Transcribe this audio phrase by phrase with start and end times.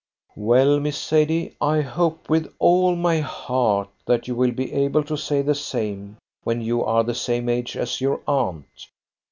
[0.35, 5.15] "Well, Miss Sadie, I hope with all my heart that you will be able to
[5.15, 8.87] say the same when you are the same age as your aunt.